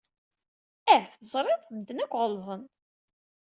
Ah, 0.93 1.05
teẓriḍ? 1.19 1.61
Medden 1.69 2.03
akk 2.03 2.13
ɣellḍen. 2.21 2.63